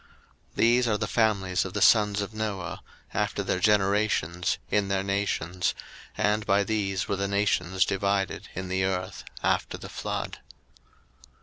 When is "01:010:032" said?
0.53-0.55